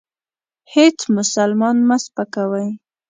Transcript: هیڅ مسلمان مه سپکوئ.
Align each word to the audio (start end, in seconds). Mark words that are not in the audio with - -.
هیڅ 0.73 0.97
مسلمان 1.17 1.77
مه 1.87 1.97
سپکوئ. 2.03 2.67